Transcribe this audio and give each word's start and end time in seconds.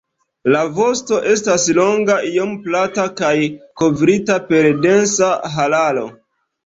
La 0.53 0.61
vosto 0.77 1.19
estas 1.33 1.65
longa, 1.79 2.15
iom 2.29 2.55
plata 2.65 3.05
kaj 3.21 3.35
kovrita 3.83 4.39
per 4.51 4.71
densa 4.87 5.31
hararo. 5.59 6.09